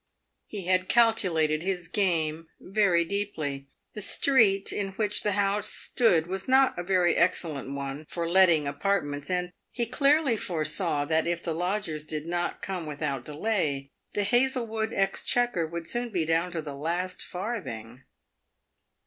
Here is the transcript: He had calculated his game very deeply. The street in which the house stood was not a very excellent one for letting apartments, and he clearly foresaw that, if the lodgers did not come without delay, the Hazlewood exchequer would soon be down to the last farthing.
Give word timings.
He 0.47 0.65
had 0.65 0.89
calculated 0.89 1.61
his 1.61 1.87
game 1.87 2.47
very 2.59 3.05
deeply. 3.05 3.67
The 3.93 4.01
street 4.01 4.73
in 4.73 4.93
which 4.93 5.21
the 5.21 5.33
house 5.33 5.69
stood 5.69 6.25
was 6.25 6.47
not 6.47 6.73
a 6.79 6.83
very 6.83 7.15
excellent 7.15 7.75
one 7.75 8.07
for 8.09 8.27
letting 8.27 8.65
apartments, 8.67 9.29
and 9.29 9.51
he 9.69 9.85
clearly 9.85 10.35
foresaw 10.37 11.05
that, 11.05 11.27
if 11.27 11.43
the 11.43 11.53
lodgers 11.53 12.03
did 12.03 12.25
not 12.25 12.63
come 12.63 12.87
without 12.87 13.23
delay, 13.25 13.91
the 14.13 14.23
Hazlewood 14.23 14.91
exchequer 14.91 15.67
would 15.67 15.85
soon 15.87 16.09
be 16.09 16.25
down 16.25 16.51
to 16.53 16.63
the 16.63 16.73
last 16.73 17.21
farthing. 17.21 18.01